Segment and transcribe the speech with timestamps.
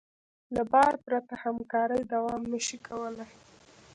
[0.55, 3.27] له باور پرته همکاري دوام نهشي کولی.